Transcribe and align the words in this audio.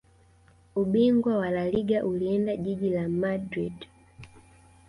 Ubingwa 0.75 1.37
wa 1.37 1.51
laliga 1.51 2.05
ulienda 2.05 2.55
jiji 2.57 2.89
la 2.89 3.07
madrid 3.09 3.73